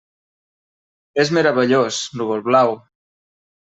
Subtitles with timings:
[1.25, 2.79] És meravellós, Núvol-Blau.